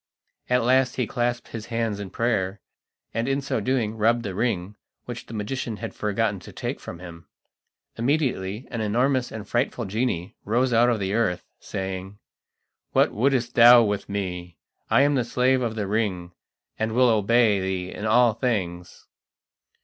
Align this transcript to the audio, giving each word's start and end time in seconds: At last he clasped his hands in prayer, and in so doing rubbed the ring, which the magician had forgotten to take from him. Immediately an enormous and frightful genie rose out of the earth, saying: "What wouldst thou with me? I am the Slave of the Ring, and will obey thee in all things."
At 0.49 0.63
last 0.63 0.95
he 0.95 1.05
clasped 1.05 1.49
his 1.49 1.67
hands 1.67 1.99
in 1.99 2.09
prayer, 2.09 2.59
and 3.13 3.27
in 3.27 3.39
so 3.39 3.59
doing 3.61 3.95
rubbed 3.97 4.23
the 4.23 4.33
ring, 4.33 4.75
which 5.05 5.27
the 5.27 5.33
magician 5.35 5.77
had 5.77 5.93
forgotten 5.93 6.39
to 6.39 6.51
take 6.51 6.79
from 6.79 6.97
him. 6.97 7.27
Immediately 7.97 8.67
an 8.71 8.81
enormous 8.81 9.31
and 9.31 9.47
frightful 9.47 9.85
genie 9.85 10.35
rose 10.43 10.73
out 10.73 10.89
of 10.89 10.99
the 10.99 11.13
earth, 11.13 11.45
saying: 11.59 12.17
"What 12.93 13.11
wouldst 13.13 13.53
thou 13.53 13.83
with 13.83 14.09
me? 14.09 14.57
I 14.89 15.03
am 15.03 15.13
the 15.13 15.23
Slave 15.23 15.61
of 15.61 15.75
the 15.75 15.85
Ring, 15.85 16.31
and 16.79 16.93
will 16.93 17.09
obey 17.09 17.59
thee 17.59 17.91
in 17.93 18.07
all 18.07 18.33
things." 18.33 19.05